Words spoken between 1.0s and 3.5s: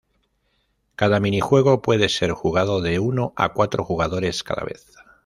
minijuego puede ser jugado de uno